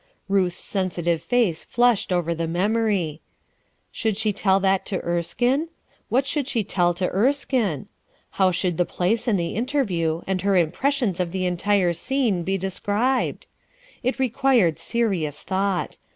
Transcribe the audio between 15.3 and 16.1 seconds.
thought.